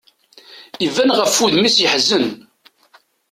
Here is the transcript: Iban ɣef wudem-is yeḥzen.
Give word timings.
Iban 0.85 1.09
ɣef 1.19 1.35
wudem-is 1.41 1.77
yeḥzen. 1.79 2.27